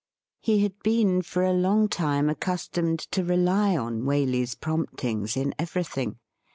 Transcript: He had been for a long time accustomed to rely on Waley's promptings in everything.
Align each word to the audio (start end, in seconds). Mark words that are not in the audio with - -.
He 0.41 0.63
had 0.63 0.79
been 0.81 1.21
for 1.21 1.43
a 1.43 1.53
long 1.53 1.87
time 1.87 2.27
accustomed 2.27 2.97
to 3.11 3.23
rely 3.23 3.77
on 3.77 4.01
Waley's 4.01 4.55
promptings 4.55 5.37
in 5.37 5.53
everything. 5.59 6.17